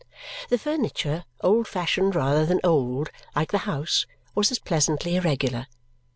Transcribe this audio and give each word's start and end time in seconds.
The 0.49 0.57
furniture, 0.57 1.25
old 1.41 1.67
fashioned 1.67 2.15
rather 2.15 2.43
than 2.43 2.59
old, 2.63 3.11
like 3.35 3.51
the 3.51 3.59
house, 3.69 4.07
was 4.33 4.49
as 4.49 4.57
pleasantly 4.57 5.15
irregular. 5.15 5.67